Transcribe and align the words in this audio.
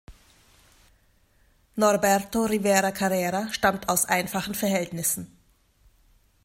Norberto 1.75 2.45
Rivera 2.47 2.89
Carrera 2.91 3.49
stammt 3.53 3.87
aus 3.87 4.05
einfachen 4.05 4.55
Verhältnissen. 4.55 5.37